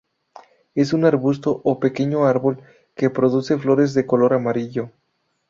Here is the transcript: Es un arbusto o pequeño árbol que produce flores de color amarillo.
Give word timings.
Es 0.73 0.93
un 0.93 1.05
arbusto 1.05 1.61
o 1.63 1.79
pequeño 1.79 2.25
árbol 2.25 2.59
que 2.95 3.11
produce 3.11 3.59
flores 3.59 3.93
de 3.93 4.07
color 4.07 4.33
amarillo. 4.33 4.89